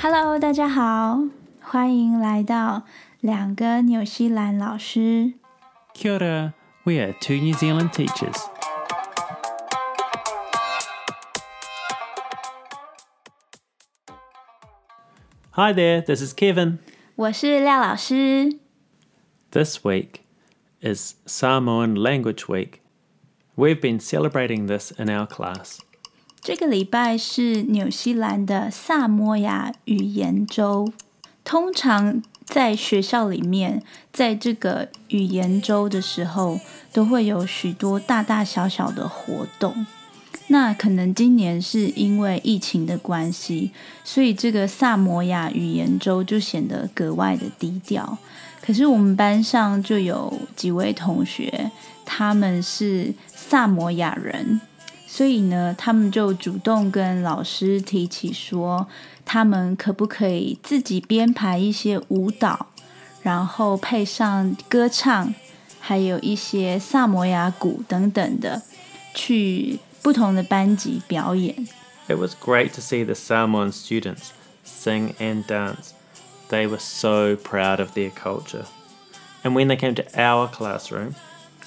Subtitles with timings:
[0.00, 1.20] Hello，大家好，
[1.60, 2.82] 欢迎来到
[3.20, 5.34] 两个纽西兰老师。
[5.94, 6.52] Kia ora,
[6.84, 8.36] we are two New Zealand teachers.
[15.52, 16.78] Hi there, this is Kevin.
[17.16, 18.58] 我是廖老师。
[19.52, 20.22] This week
[20.80, 22.80] is Samoan Language Week.
[23.56, 25.78] We've been celebrating this in our class.
[26.49, 30.91] 这个礼拜是纽西兰的萨摩亚语言周。
[31.45, 36.59] 通常在学校里面，在这个语言周的时候，
[36.91, 39.85] 都会有许多大大小小的活动。
[40.47, 43.69] 那可能今年是因为疫情的关系，
[44.03, 48.17] 所以这个萨摩亚语言周就显得格外的低调。
[48.59, 51.69] 可是我们班上就有几位同学，
[52.03, 54.59] 他们是萨摩亚人。
[55.11, 58.87] 所以呢，他们就主动跟老师提起说，
[59.25, 62.67] 他们可不可以自己编排一些舞蹈，
[63.23, 65.33] 然后配上歌唱，
[65.79, 68.61] 还有一些萨摩亚鼓等等的，
[69.15, 71.67] 去不同的班级表演。
[72.07, 74.29] It was great to see the Samoan students
[74.63, 75.89] sing and dance.
[76.49, 78.65] They were so proud of their culture.
[79.41, 81.15] And when they came to our classroom,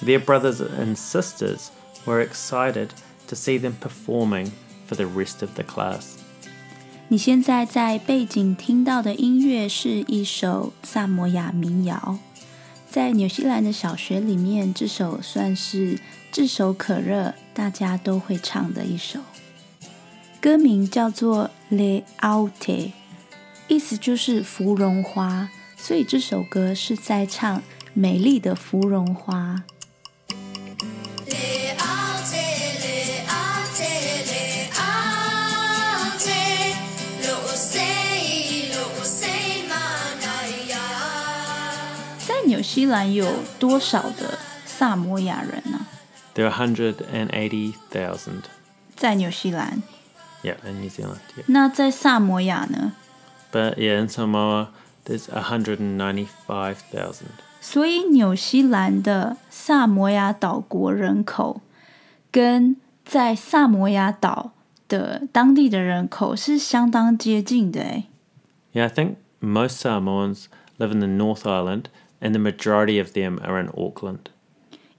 [0.01, 1.71] their brothers and sisters
[2.05, 2.91] were excited
[3.33, 4.51] to see them performing
[4.87, 6.17] for the rest of the class.
[7.09, 12.17] 你现在在背景听到的音乐是一首萨摩亚民谣，
[12.89, 15.99] 在纽西兰的小学里面，这首算是
[16.31, 19.19] 炙手可热，大家都会唱的一首。
[20.41, 22.51] 歌名叫做《Le Aute》，
[23.67, 27.61] 意思就是芙蓉花，所以这首歌是在唱
[27.93, 29.63] 美丽的芙蓉花。
[42.72, 43.26] 西兰有
[43.58, 45.86] 多少的萨摩亚人呢？
[46.34, 48.44] There are hundred and eighty thousand.
[48.96, 49.82] 在纽西兰。
[50.42, 51.18] Yeah, in New Zealand.
[51.36, 51.44] Yeah.
[51.48, 52.92] 那在萨摩亚呢？
[53.52, 54.68] But yeah, in Samoa,
[55.04, 57.42] there's a hundred and ninety-five thousand.
[57.60, 61.60] 所以纽西兰的萨摩亚岛国人口
[62.30, 64.52] 跟在萨摩亚岛
[64.86, 68.04] 的当地的人口是相当接近的诶。
[68.72, 70.44] Yeah, I think most Samoans
[70.78, 71.86] live in the North Island.
[72.22, 74.30] And the majority of them are in Auckland.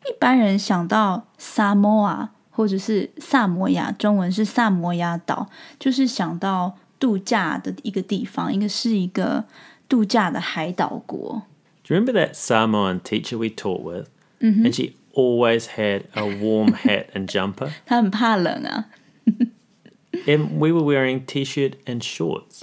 [0.05, 9.43] 一般人想到 Samoa 或者是萨摩亚，中文是萨摩亚岛，就是想到度假的一个地方，应该是一个
[9.87, 11.43] 度假的海岛国。
[11.83, 14.09] Do you remember that Samoan teacher we taught with?
[14.39, 14.65] Mm-hmm.
[14.65, 17.71] And she always had a warm hat and jumper.
[17.85, 18.85] 她很怕冷啊。
[20.25, 22.61] and we were wearing t-shirt and shorts.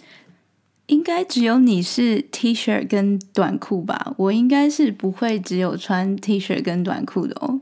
[0.91, 4.13] 应该只有你是 T 恤跟短裤吧？
[4.17, 7.61] 我应该是不会只有穿 T 恤跟短裤的哦。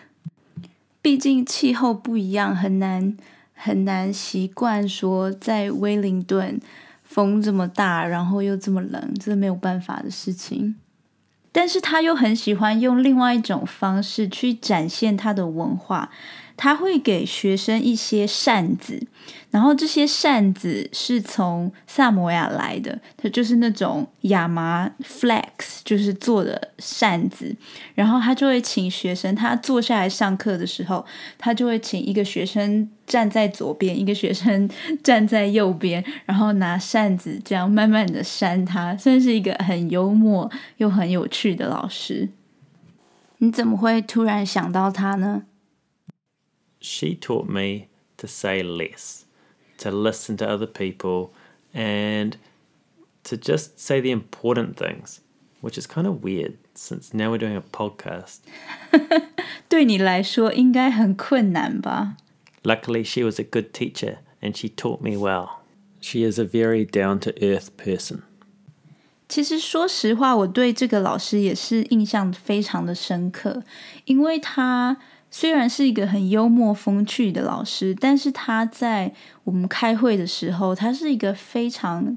[1.00, 3.16] 毕竟气候不一样，很难
[3.54, 6.60] 很难习惯说在威灵顿
[7.02, 10.76] 风这么大，然后又这么冷，这没有办法的事情。
[11.50, 16.10] 但是他又很喜欢用另外一种方式去展现他的文化。
[16.56, 19.06] 他会给学生一些扇子，
[19.50, 27.54] 然后这些扇子是从萨摩亚来的，它就是那种亚麻 flax 就是做的扇子。
[27.94, 31.04] 然后他就会请学生，他坐下来上课的时候，
[31.36, 34.68] 他就会请一个学生站在左边，一个学生
[35.02, 42.30] 站在右边，然后拿扇子这样慢慢的扇他，算是一个很幽默又很有趣的老师。
[43.38, 45.42] 你怎么会突然想到他呢
[46.79, 49.25] ？she taught me to say less,
[49.77, 51.31] to listen to other people,
[51.73, 52.37] and
[53.23, 55.21] to just say the important things,
[55.61, 58.39] which is kind of weird since now we're doing a podcast.
[59.69, 62.17] 对你来说应该很困难吧?
[62.63, 65.61] Luckily, she was a good teacher and she taught me well.
[65.99, 68.21] She is a very down to earth person.
[69.29, 73.63] 其实说实话，我对这个老师也是印象非常的深刻，
[74.05, 74.97] 因为他。
[75.38, 79.12] 虽然是一个很幽默风趣的老师，但是他在
[79.44, 82.16] 我们开会的时候，他是一个非常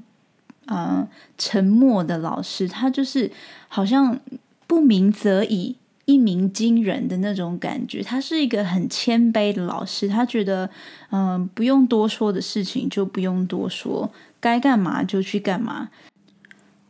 [0.64, 1.06] 呃
[1.36, 2.66] 沉默的老师。
[2.66, 3.30] 他就是
[3.68, 4.18] 好像
[4.66, 5.76] 不鸣则已，
[6.06, 8.02] 一鸣惊人的那种感觉。
[8.02, 10.70] 他是一个很谦卑的老师，他觉得
[11.10, 15.90] 嗯、不用多说的事情就不用多说，该干嘛就去干嘛。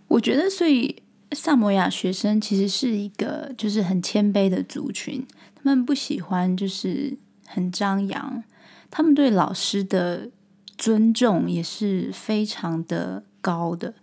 [0.06, 5.26] 我觉得，所以萨摩亚学生其实是一个就是很谦卑的族群。
[5.62, 7.16] 他们不喜欢就是
[7.46, 8.42] 很张扬，
[8.90, 10.30] 他们对老师的
[10.78, 13.94] 尊重也是非常的高的。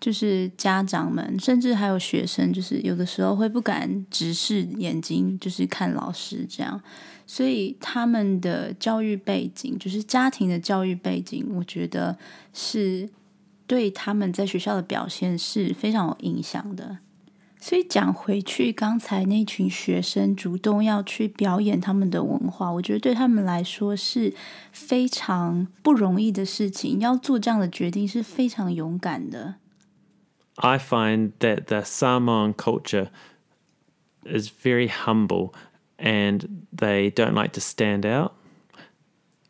[0.00, 6.80] 就是家长们，甚至还有学生，就是有的时候会不敢直视眼睛，就是看老师这样。
[7.24, 12.18] 所以他们的教育背景，就是家庭的教育背景，我觉得
[12.52, 13.08] 是
[13.68, 16.98] 对他们在学校的表现是非常有影响的。
[17.61, 24.33] 所以讲回去，刚才那群学生主动要去表演他们的文化，我觉得对他们来说是
[24.71, 26.99] 非常不容易的事情。
[26.99, 29.55] 要做这样的决定是非常勇敢的。
[30.55, 33.09] I find that the Samoan culture
[34.23, 35.51] is very humble
[35.97, 38.33] and they don't like to stand out.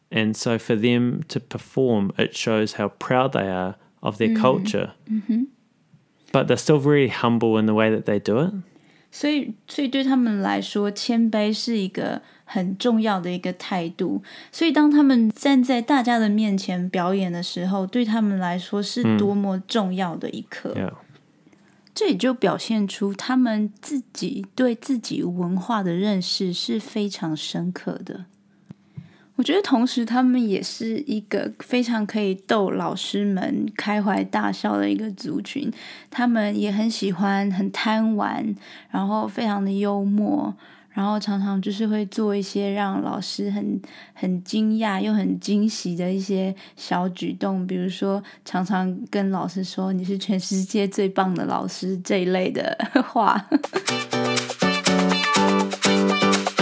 [0.09, 4.41] And so for them to perform, it shows how proud they are of their mm.
[4.41, 4.93] culture.
[5.09, 5.43] Mm-hmm.
[6.31, 8.53] But they're still very humble in the way that they do it.
[9.09, 14.21] 所以，所以对他们来说，谦卑是一个很重要的一个态度。
[14.51, 20.73] 所以，当他们站在大家的面前表演的时候，对他们来说是多么重要的一刻。
[20.75, 20.93] 嗯 yeah.
[21.95, 28.25] 这也就表现出他们自己对自己文化的认识是非常深刻的。
[29.42, 35.68] 我觉得，同时他们也是一个非常可以逗老师们开怀大笑的一个族群。
[36.08, 38.54] 他们也很喜欢，很贪玩，
[38.92, 40.54] 然后非常的幽默。
[40.92, 52.78] 然后常常就是会做一些让老师很很惊讶又很惊喜的一些小举动，比如说常常跟老师说“你是全世界最棒的老师”这一类的
[53.08, 53.44] 话。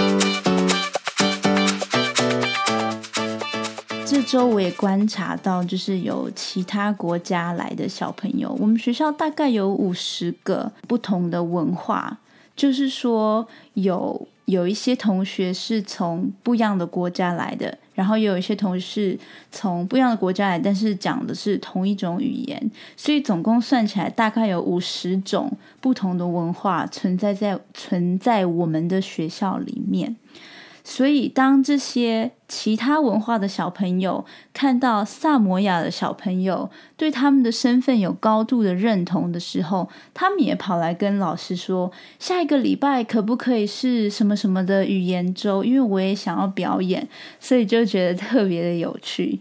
[4.30, 12.16] 周我也观察到，就是有其他国家来的小朋友，我们学校大概有五十个不同的文化。
[12.54, 13.44] 就是说
[13.74, 19.18] 有有一些同学是从不一样的国家来的，然后也有一些同学是
[19.50, 25.50] 从不一样的国家来，但是讲的是同一种语言，所以总共算起来大概有五十种
[25.80, 30.14] 不同的文化存在在存在我们的学校里面。
[30.82, 45.62] 所以，当这些其他文化的小朋友看到萨摩亚的小朋友对他们的身份有高度的认同的时候，他们也跑来跟老师说：“下一个礼拜可不可以是什么什么的语言周？
[45.62, 49.40] 因为我也想要表演，所以就觉得特别的有趣。”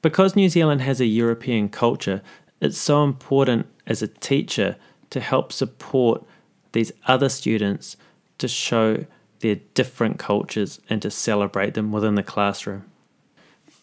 [0.00, 2.20] Because New Zealand has a European culture,
[2.60, 4.76] it's so important as a teacher
[5.10, 6.22] to help support
[6.72, 7.94] these other students
[8.38, 9.04] to show
[9.39, 12.81] their different cultures and to celebrate them within the classroom.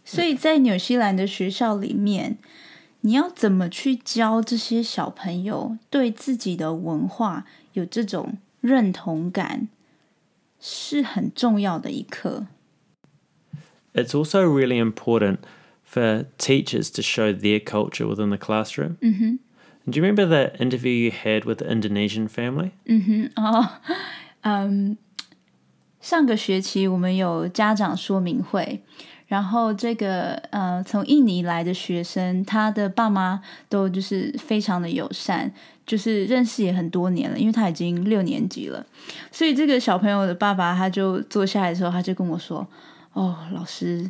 [0.05, 2.39] 所以在纽西兰的学校里面，
[3.03, 7.45] 你要怎么去教这些小朋友对自己的文化
[7.75, 9.69] 有这种认同感，
[10.59, 12.47] 是很重要的一课。
[13.93, 15.39] It's also really important
[15.85, 18.97] for teachers to show their culture within the classroom.
[19.01, 19.37] Mm-hmm.
[19.87, 22.73] Do you remember that interview you had with the Indonesian family?
[22.87, 23.27] Mm-hmm.
[23.37, 23.79] Oh,
[24.43, 24.97] um.
[26.06, 28.80] 上个学期我们有家长说明会，
[29.26, 35.52] 然后这个呃从印尼来的学生，他的爸妈都就是非常的友善，
[35.84, 38.86] 就是认识也很多年了，因为他已经六年级了，
[39.32, 42.68] 所以这个小朋友的爸爸他就坐下来的时候，他就跟我说
[43.14, 44.08] ：“哦，老师，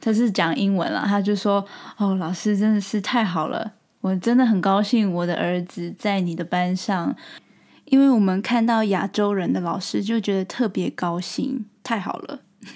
[0.00, 1.64] 他是讲英文了，他就说：
[1.96, 7.14] 哦，老师真的是太好了，我真的很高兴我的儿子在你的班上。”
[7.86, 12.42] 因为我们看到亚洲人的老师，就觉得特别高兴，太好了。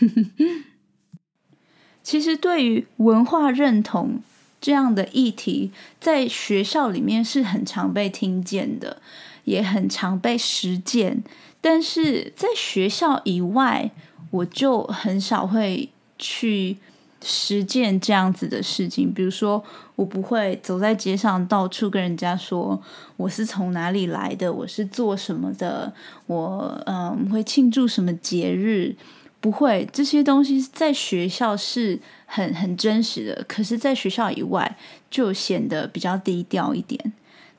[2.02, 4.20] 其实，对于文化认同
[4.60, 9.02] 这样的议题，在学校里面是很常被听见的，
[9.44, 11.22] 也很常被实践。
[11.60, 13.90] 但是在学校以外，
[14.30, 16.78] 我就很少会去。
[17.22, 19.62] 实践这样子的事情，比如说，
[19.96, 22.80] 我不会走在街上到处跟人家说
[23.16, 25.92] 我是从哪里来的，我是做什么的，
[26.26, 28.96] 我嗯会庆祝什么节日，
[29.40, 34.76] 不会这些东西在学校是很很真实的，可是在学校以外
[35.10, 37.12] 就显得比较低调一点。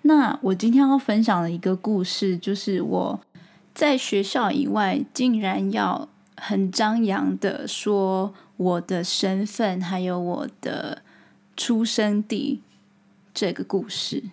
[0.04, 3.20] 那我今天要分享的一个故事，就是我
[3.76, 6.10] 在学校以外竟然要
[6.42, 8.34] 很张扬的说。
[8.58, 11.02] 我的身份还有我的
[11.58, 12.62] 出生地
[13.34, 14.26] 这个故事，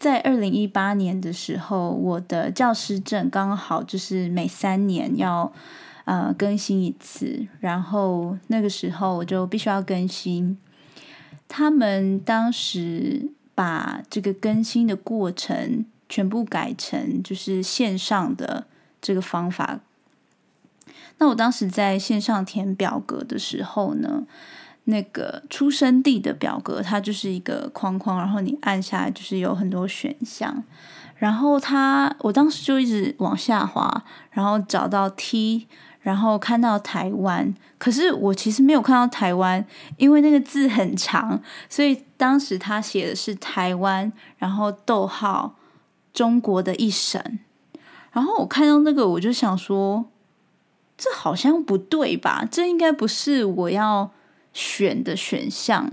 [0.00, 5.52] 在二零一八年的时候，我的教师证刚好就是每三年要
[6.06, 10.58] 呃更新一次，然后那个时候我就必须要更新。
[11.46, 18.66] 他们当时把这个更新的过程全部改成就是线上的
[19.00, 19.78] 这个方法。
[21.18, 24.24] 那我当时在线上填表格的时候呢，
[24.84, 30.64] 那个出生地的表格，它就是一个框框，然后你按下来就是有很多选项。
[31.16, 35.68] 然后它，我当时就一直往下滑，然后找到 T，
[36.00, 37.54] 然后看到台湾。
[37.78, 39.64] 可是我其实没有看到台湾，
[39.98, 45.54] 因为那个字很长，所以当时他写的是台湾，然后逗号
[46.12, 47.22] 中国的一省。
[48.10, 50.04] 然后我看到那个，我就想说，
[51.02, 52.46] 这好像不对吧？
[52.48, 54.12] 这应该不是我要。
[54.54, 55.90] 选的选项，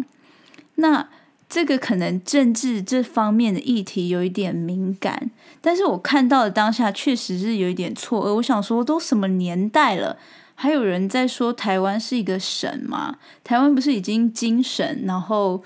[0.75, 1.07] 那
[1.47, 8.35] 这个可能政治这方面的议题有一点敏感，但是我看到的当下确实是有一点错愕。
[8.35, 10.17] 我想说，都什么年代了，
[10.55, 13.17] 还有人在说台湾是一个省吗？
[13.45, 15.63] 台湾不是已经精省，然后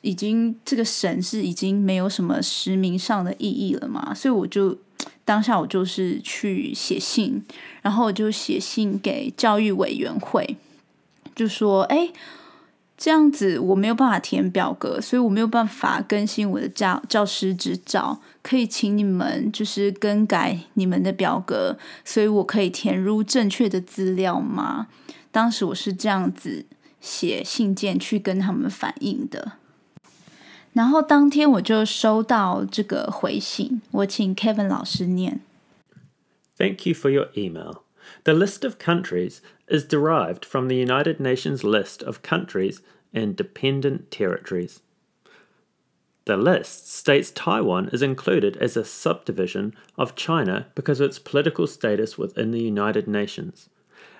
[0.00, 4.14] 已经这个省是已经没有什么实名上的意义了吗？
[4.14, 4.78] 所以我就
[5.26, 7.44] 当下我就是去写信，
[7.82, 10.56] 然后我就写信给教育委员会。
[11.34, 12.10] 就说：“哎，
[12.98, 18.20] 这样子我没有办法填表格，所以我没有办法更新我的教教师执照。
[18.42, 24.88] 可以请你们就是更改你们的表格，所以我可以填入正确的资料吗？”
[25.32, 26.66] 当时我是这样子
[27.00, 29.52] 写信件去跟他们反映的。
[30.72, 35.40] 然后当天我就收到这个回信，我请 Kevin 老师念。
[36.60, 37.84] Thank you for your email.
[38.24, 42.82] The list of countries is derived from the United Nations list of countries
[43.14, 44.82] and dependent territories.
[46.26, 51.66] The list states Taiwan is included as a subdivision of China because of its political
[51.66, 53.70] status within the United Nations,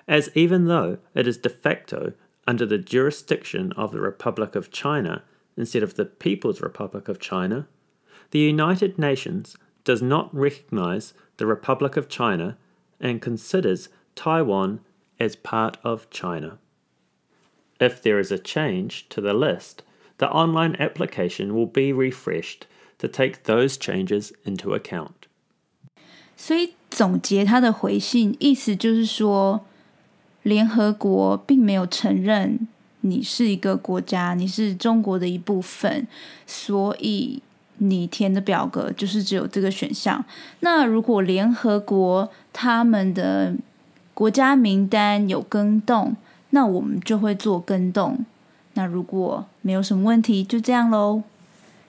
[0.07, 2.13] as even though it is de facto
[2.47, 5.21] under the jurisdiction of the Republic of China
[5.55, 7.67] instead of the People's Republic of China,
[8.31, 12.56] the United Nations does not recognize the Republic of China
[13.00, 14.80] and considers Taiwan
[15.18, 16.58] as part of China.
[17.78, 19.82] If there is a change to the list,
[20.18, 22.66] the online application will be refreshed
[22.98, 25.28] to take those changes into account.
[26.36, 29.66] 所以总结他的回信，意思就是说，
[30.42, 32.66] 联合国并没有承认
[33.02, 36.08] 你是一个国家，你是中国的一部分，
[36.46, 37.42] 所以。
[37.83, 40.23] 你填的表格就是只有这个选项。
[40.59, 43.55] 那如果联合国他们的
[44.13, 46.15] 国家名单有更动，
[46.51, 48.23] 那我们就会做更动。
[48.75, 51.23] 那如果没有什么问题，就这样喽。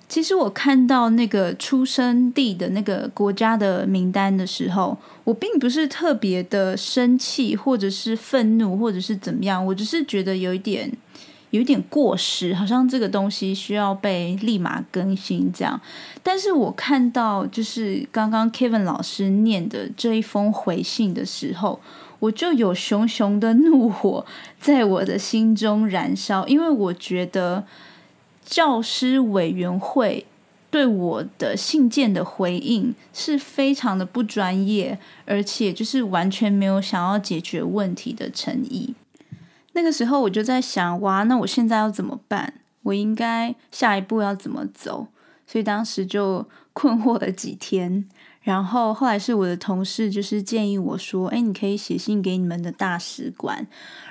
[0.09, 10.91] 其实我看到那个出生地的那个国家的名单的时候，我并不是特别的生气，或者是愤怒，或者是怎么样，我只是觉得有一点。
[11.53, 15.79] 有点过时，好像这个东西需要被立马更新这样。
[16.23, 21.79] 但是我看到就是刚刚 Kevin 老师念的这一封回信的时候，
[22.21, 24.25] 我就有熊熊的怒火
[24.59, 27.65] 在我的心中燃烧，因为我觉得
[28.45, 30.25] 教师委员会
[30.71, 38.95] 对我的信件的回应是非常的不专业，而且就是完全没有想要解决问题的诚意。
[39.73, 42.55] 那个时候我就在想，哇，那我现在要怎么办？
[42.83, 45.09] 我应该下一步要怎么走？
[45.47, 48.09] 所以当时就 困惑了几天。
[48.43, 53.67] 然后后来是我的同事就是建议我说，哎，你可以写信给你们的大使馆。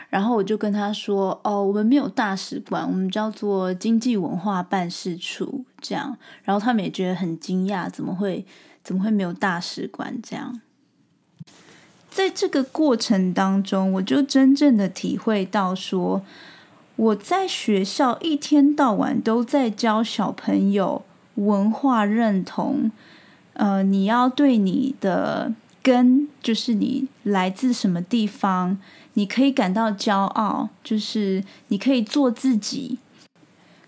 [0.09, 6.17] 然后我就跟他说，哦，我们没有大使馆，我们叫做经济文化办事处这样。
[6.43, 8.45] 然后他们也觉得很惊讶，怎么会
[8.83, 10.61] 怎么会没有大使馆这样？
[12.11, 16.21] 在这个过程当中，我就真正的体会到说，
[16.97, 21.03] 我在学校一天到晚都在教小朋友
[21.35, 22.91] 文化认同。
[23.53, 28.77] 呃，你要对你的根，就是你来自什么地方，
[29.13, 32.99] 你可以感到骄傲，就是你可以做自己。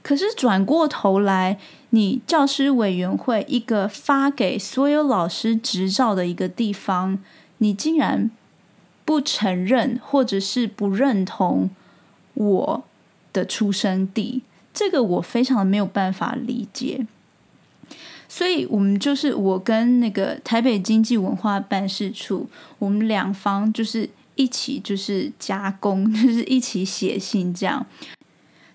[0.02, 7.20] 可是转过头来，你教师委员会一个发给所有老师执照的一个地方。
[7.58, 8.30] 你竟然
[9.06, 11.70] 不承认，或者是不认同
[12.34, 12.84] 我
[13.32, 14.42] 的出生地，
[14.74, 17.06] 这个我非常的没有办法理解。
[18.28, 27.86] 所以，我们就是我跟那个台北经济文化办事处，我们两方就是一起就是加工，就是一起写信这样。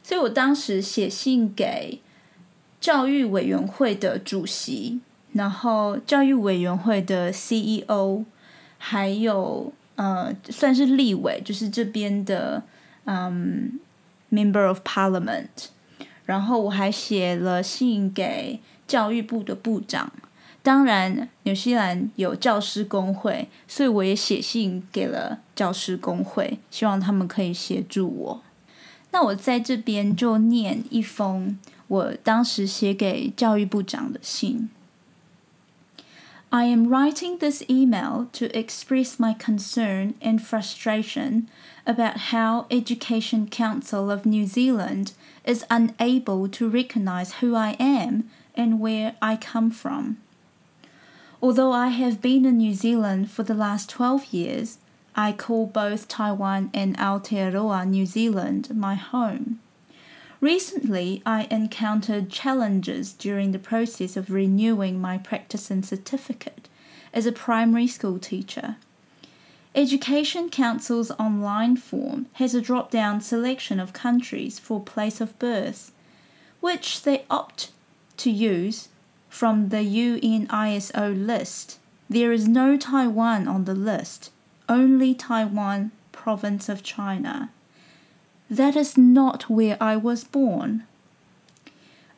[0.02, 2.00] 所以我当时写信给
[2.80, 5.00] 教育委员会的主席，
[5.32, 8.24] 然后教育委员会的 CEO。
[8.78, 12.62] 还有呃，算是立委，就是这边的
[13.04, 13.78] 嗯
[14.30, 15.68] ，Member of Parliament。
[16.24, 20.12] 然后我还写了信给教育部的部长。
[20.62, 28.42] 当然，纽西兰有教师工会，所以我也写信给了教师工会，希望他们可以协助我。
[29.10, 34.68] 那我在这边就念一封我当时写给教育部长的信。
[36.50, 41.50] I am writing this email to express my concern and frustration
[41.86, 45.12] about how Education Council of New Zealand
[45.44, 50.16] is unable to recognize who I am and where I come from.
[51.42, 54.78] Although I have been in New Zealand for the last 12 years,
[55.14, 59.60] I call both Taiwan and Aotearoa, New Zealand, my home.
[60.40, 66.68] Recently, I encountered challenges during the process of renewing my practicing certificate
[67.12, 68.76] as a primary school teacher.
[69.74, 75.90] Education Council's online form has a drop down selection of countries for place of birth,
[76.60, 77.72] which they opt
[78.18, 78.88] to use
[79.28, 81.78] from the UNISO list.
[82.08, 84.30] There is no Taiwan on the list,
[84.68, 87.50] only Taiwan, province of China.
[88.50, 90.84] That is not where I was born.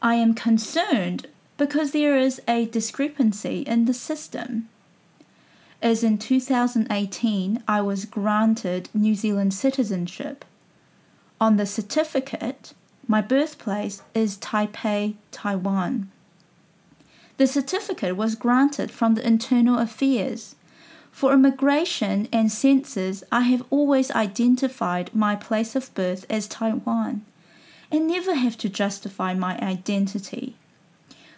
[0.00, 1.26] I am concerned
[1.58, 4.68] because there is a discrepancy in the system.
[5.82, 10.44] As in 2018, I was granted New Zealand citizenship.
[11.40, 12.74] On the certificate,
[13.08, 16.10] my birthplace is Taipei, Taiwan.
[17.38, 20.54] The certificate was granted from the Internal Affairs.
[21.12, 27.24] For immigration and census, I have always identified my place of birth as Taiwan
[27.90, 30.54] and never have to justify my identity.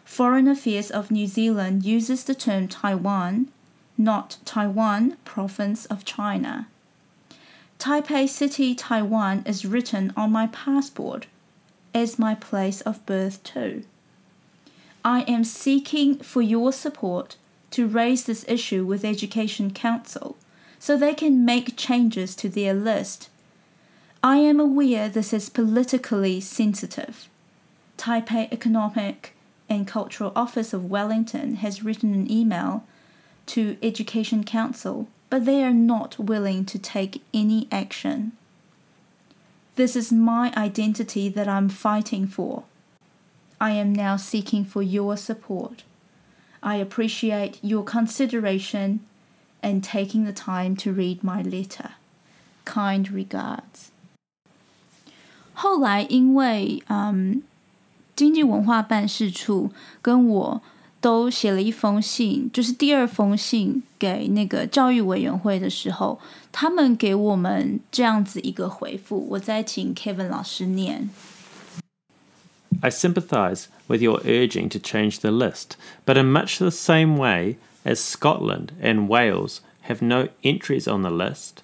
[0.05, 3.49] Foreign Affairs of New Zealand uses the term Taiwan,
[3.97, 6.69] not Taiwan, province of China.
[7.79, 11.27] Taipei City, Taiwan is written on my passport
[11.95, 13.85] as my place of birth, too.
[15.05, 17.37] I am seeking for your support
[17.73, 20.37] to raise this issue with Education Council
[20.79, 23.29] so they can make changes to their list.
[24.23, 27.29] I am aware this is politically sensitive.
[27.99, 29.35] Taipei Economic
[29.69, 32.85] and Cultural Office of Wellington has written an email
[33.47, 38.33] to Education Council, but they are not willing to take any action.
[39.77, 42.65] This is my identity that I'm fighting for.
[43.61, 45.85] I am now seeking for your support.
[46.62, 49.00] I appreciate your consideration
[49.62, 51.92] and taking the time to read my letter.
[52.66, 53.90] Kind regards.
[55.54, 57.42] 后来因为嗯，
[58.16, 60.62] 经济文化办事处跟我
[61.00, 66.20] 都写了一封信，就是第二封信给那个教育委员会的时候，
[66.52, 71.10] 他们给我们这样子一个回复，我再请 Kevin 老师念。
[72.83, 77.57] I sympathise with your urging to change the list, but in much the same way
[77.85, 81.63] as Scotland and Wales have no entries on the list,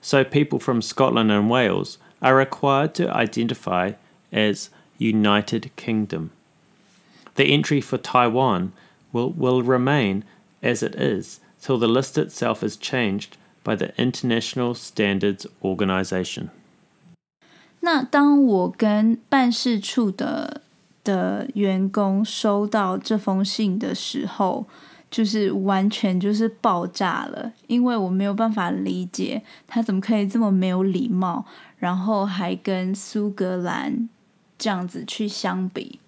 [0.00, 3.92] so people from Scotland and Wales are required to identify
[4.32, 6.30] as United Kingdom.
[7.36, 8.72] The entry for Taiwan
[9.12, 10.24] will, will remain
[10.62, 16.50] as it is till the list itself is changed by the International Standards Organization.
[17.84, 20.62] 那当我跟办事处的
[21.04, 24.64] 的员工收到这封信的时候，
[25.10, 31.44] 就是完全就是爆炸了，因为我没有办法理解他怎么可以这么没有礼貌，
[31.76, 34.08] 然后还跟苏格兰
[34.58, 36.00] 这样子去相比。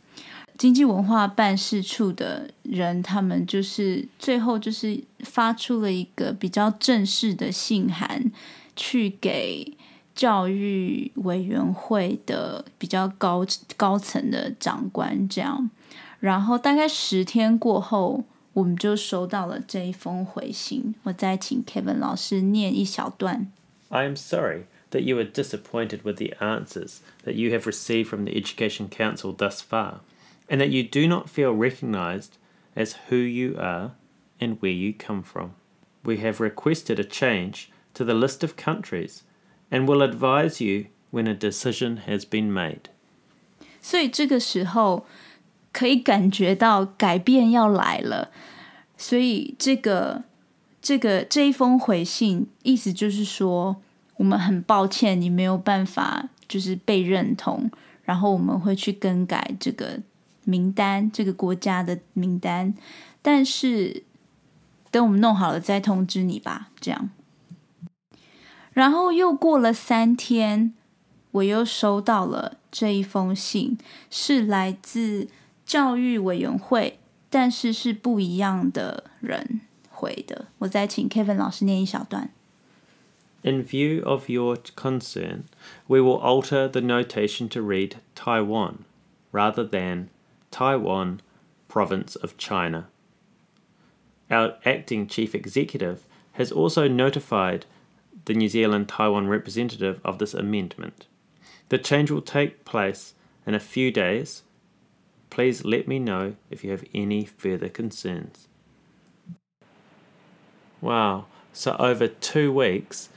[0.56, 8.32] 经济文化办事处的人，他们就是最后就是发出了一个比较正式的信函，
[8.74, 9.75] 去给。
[10.15, 13.45] 教育委员会的比较高
[13.77, 15.69] 高层的长官这样，
[16.19, 20.93] 然后大概十天过后，我们就收到了这一封回信。
[21.03, 23.51] 我再请 Kevin 老师念一小段。
[23.89, 28.33] I am sorry that you are disappointed with the answers that you have received from the
[28.33, 30.01] Education Council thus far,
[30.47, 32.31] and that you do not feel recognized
[32.75, 33.91] as who you are
[34.39, 35.51] and where you come from.
[36.03, 39.23] We have requested a change to the list of countries
[39.69, 42.89] and will advise you when a decision has been made.
[43.81, 45.05] 所以这个时候
[45.71, 48.29] 可以感觉到改变要来了。
[48.97, 50.23] 所以这个
[50.81, 53.77] 这个这一封回信，意思就是说，
[54.17, 57.71] 我们很抱歉你没有办法就是被认同，
[58.03, 59.99] 然后我们会去更改这个
[60.43, 62.73] 名单，这个国家的名单。
[63.23, 64.03] 但是
[64.91, 67.09] 等我们弄好了再通知你吧，这样。
[68.75, 70.73] 然后又过了三天，
[71.31, 73.77] 我又收到了这一封信，
[74.09, 75.27] 是来自
[75.65, 80.47] 教育委员会，但是是不一样的人回的。
[80.59, 82.29] 我再请 Kevin 老师念一小段。
[83.43, 85.45] In view of your concern,
[85.87, 88.85] we will alter the notation to read Taiwan
[89.31, 90.09] rather than
[90.51, 91.19] Taiwan,
[91.67, 92.85] Province of China.
[94.29, 96.01] Our acting chief executive
[96.37, 97.61] has also notified
[98.25, 101.07] the New Zealand Taiwan representative of this amendment.
[101.69, 103.13] The change will take place
[103.47, 104.43] in a few days.
[105.29, 108.47] Please let me know if you have any further concerns.
[110.81, 113.09] Wow, so over two weeks,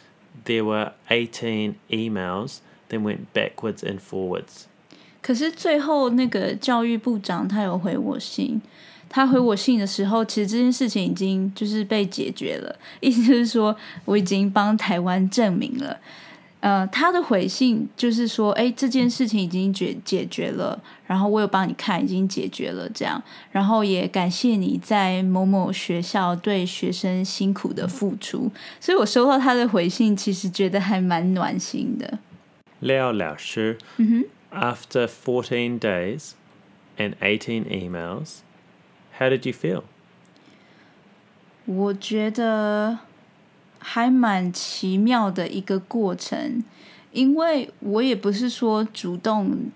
[0.45, 4.69] there were 18 emails that went backwards and forwards.
[5.23, 8.61] 可是最后那个教育部长他有回我信，
[9.10, 15.98] 他回我信的时候，其实这件事情已经就是被解决了，意思就是说我已经帮台湾证明了。
[16.62, 32.20] 呃，他的回信就是说，哎，这件事情已经解解决了，然后我有帮你看，已经解决了，这样，然后也感谢你在某某学校对学生辛苦的付出，所以我收到他的回信，其实觉得还蛮暖心的。
[32.82, 36.32] 廖老师，嗯哼，After fourteen days
[36.98, 38.40] and eighteen emails,
[39.20, 39.84] how did you feel?
[41.66, 43.00] 我觉得。
[43.82, 46.62] 还蛮奇妙的一个过程，
[47.14, 49.72] 因为我也不是说主动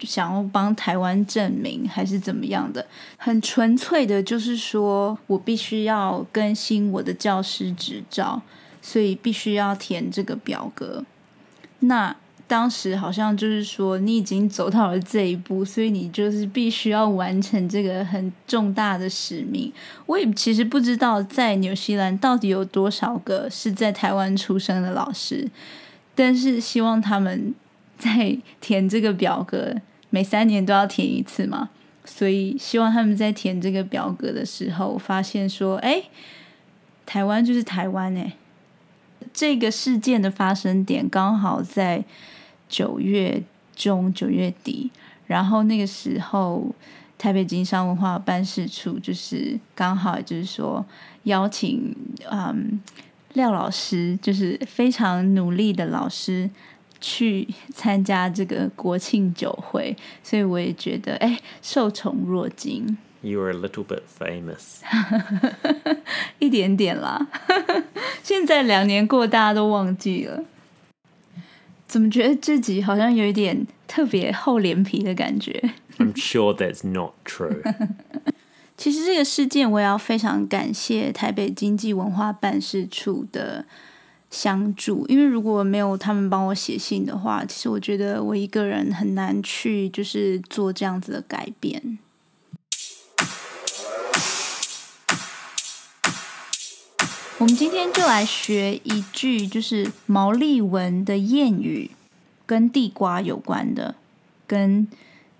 [0.00, 2.86] 想要帮台湾证明还是怎么样的，
[3.18, 8.40] 很纯粹的，就是说我必须要更新我的教师执照，
[8.80, 11.04] 所以必须要填这个表格。
[11.80, 12.16] 那。
[12.52, 19.72] 当时好像就是说，你已经走到了这一步，所以你就是必须要完成这个很重大的使命。
[20.04, 25.48] 我也其实不知道在纽西兰到底有多少个是在台湾出生的老师，
[26.14, 27.54] 但是希望他们
[27.96, 29.76] 在填这个表格，
[30.10, 31.70] 每三年都要填一次嘛，
[32.04, 36.02] 所以希望他们在填这个表格的时候，发现说，哎，
[37.06, 38.34] 台湾就是台湾哎，
[39.32, 42.04] 这个事件的发生点刚好在。
[42.72, 43.42] 九月
[43.76, 44.90] 中、九月底，
[45.26, 46.74] 然后那个时候，
[47.18, 50.82] 台北经商文化办事处就是刚好，就是说
[51.24, 51.94] 邀请
[52.30, 52.80] 嗯
[53.34, 56.48] 廖老师，就是非常努力的老师
[56.98, 62.96] 去参加这个国庆酒会，所以我也觉得哎受宠若惊。
[63.20, 64.80] You were a little bit famous，
[66.38, 67.28] 一点点啦。
[68.22, 70.42] 现在两年过，大家都忘记了。
[71.92, 75.52] 怎么觉得这集好像有一点特别厚脸皮的感觉
[75.98, 77.60] ？I'm sure that's not true.
[78.78, 83.66] 其实这个事件，我也要非常感谢台北经济文化办事处的
[84.30, 91.98] 相助，因为如果没有他们帮我写信的话，其实我觉得我一个人很难去就是做这样子的改变。
[97.42, 101.90] 我们今天就来学一句，就是毛利文的谚语，
[102.46, 103.96] 跟地瓜有关的，
[104.46, 104.86] 跟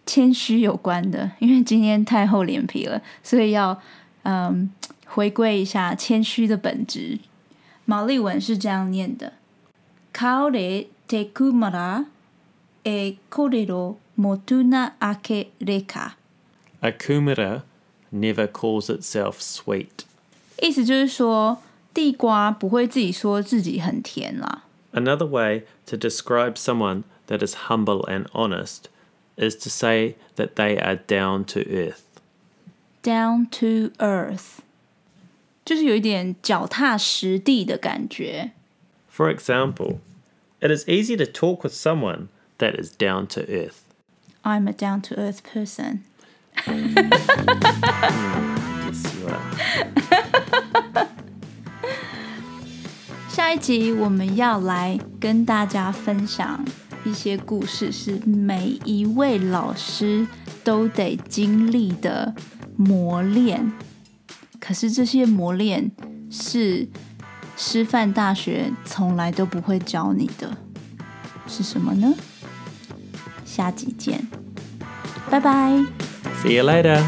[0.05, 1.31] 谦虚有关的。
[1.39, 3.81] 因为今天太厚脸皮了，所以要
[4.25, 4.69] 嗯
[5.07, 7.21] 回归一下谦虚的本质。
[7.85, 9.35] 毛利文是这样念的
[10.13, 12.07] ：“Kaore te kumara
[12.83, 16.15] e korero motuna ake reka。”
[16.83, 17.63] A kumara
[18.13, 19.87] never calls itself sweet。
[20.61, 21.59] 意思就是说。
[21.94, 24.64] 地瓜不会自己说自己很甜啦。
[24.94, 28.90] Another way to describe someone that is humble and honest
[29.36, 32.02] is to say that they are down to earth.
[33.04, 34.60] Down to earth，
[35.64, 38.52] 就是有一点脚踏实地的感觉。
[39.10, 40.00] For example,
[40.60, 43.84] it is easy to talk with someone that is down to earth.
[44.44, 46.04] I'm a down to earth person.
[46.66, 46.86] yes,
[49.16, 50.11] you are.
[53.53, 56.65] 下一集我们要来跟大家分享
[57.05, 60.27] 一些故事，是每一位老师
[60.65, 62.35] 都得经历的
[62.79, 63.71] 磨练。
[64.59, 65.93] 可是这些磨练
[66.31, 66.89] 是
[67.55, 70.57] 师范大学从来都不会教你的，
[71.47, 72.15] 是什么呢？
[73.45, 74.27] 下集见，
[75.29, 75.73] 拜拜。
[76.43, 77.05] See you later.